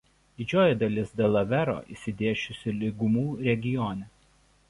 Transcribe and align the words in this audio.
Didžioji 0.41 0.77
dalis 0.83 1.11
Delavero 1.19 1.75
išsidėsčiusi 1.97 2.75
lygumų 2.79 3.27
regione. 3.49 4.09